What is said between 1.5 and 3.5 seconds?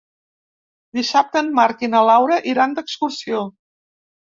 Marc i na Laura iran d'excursió.